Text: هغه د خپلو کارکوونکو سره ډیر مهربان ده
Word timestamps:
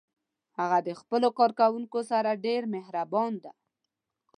هغه 0.59 0.77
د 0.87 0.89
خپلو 0.99 1.27
کارکوونکو 1.39 1.99
سره 2.11 2.41
ډیر 2.45 2.61
مهربان 2.75 3.33
ده 3.43 3.51